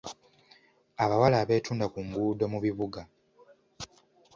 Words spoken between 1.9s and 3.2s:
ku nguudo mu bibuga.